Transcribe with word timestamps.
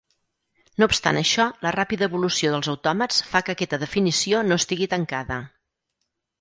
No 0.83 0.87
obstant 0.91 1.19
això, 1.21 1.45
la 1.65 1.73
ràpida 1.75 2.07
evolució 2.07 2.55
dels 2.55 2.71
autòmats 2.75 3.21
fa 3.35 3.43
que 3.45 3.55
aquesta 3.55 3.81
definició 3.87 4.43
no 4.51 4.61
estigui 4.65 4.93
tancada. 4.99 5.43